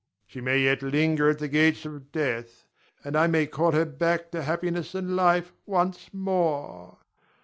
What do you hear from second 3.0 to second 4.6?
and I may call her back to